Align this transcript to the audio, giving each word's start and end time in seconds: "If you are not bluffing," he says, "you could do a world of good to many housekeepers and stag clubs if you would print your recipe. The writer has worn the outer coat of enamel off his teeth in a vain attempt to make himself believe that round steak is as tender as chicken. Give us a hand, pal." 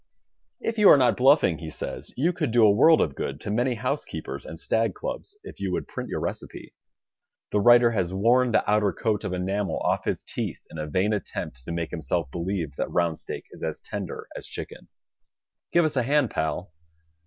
"If 0.61 0.79
you 0.79 0.89
are 0.89 0.97
not 0.97 1.15
bluffing," 1.15 1.59
he 1.59 1.69
says, 1.69 2.11
"you 2.17 2.33
could 2.33 2.49
do 2.49 2.65
a 2.65 2.71
world 2.73 3.01
of 3.01 3.13
good 3.13 3.39
to 3.41 3.51
many 3.51 3.75
housekeepers 3.75 4.47
and 4.47 4.57
stag 4.57 4.95
clubs 4.95 5.37
if 5.43 5.59
you 5.59 5.71
would 5.73 5.87
print 5.87 6.09
your 6.09 6.21
recipe. 6.21 6.73
The 7.51 7.59
writer 7.61 7.91
has 7.91 8.11
worn 8.11 8.51
the 8.51 8.67
outer 8.67 8.93
coat 8.93 9.23
of 9.23 9.31
enamel 9.31 9.77
off 9.77 10.05
his 10.05 10.23
teeth 10.23 10.61
in 10.71 10.79
a 10.79 10.87
vain 10.87 11.13
attempt 11.13 11.65
to 11.65 11.71
make 11.71 11.91
himself 11.91 12.31
believe 12.31 12.77
that 12.77 12.89
round 12.89 13.19
steak 13.19 13.45
is 13.51 13.63
as 13.63 13.79
tender 13.79 14.27
as 14.35 14.47
chicken. 14.47 14.87
Give 15.71 15.85
us 15.85 15.95
a 15.95 16.01
hand, 16.01 16.31
pal." 16.31 16.73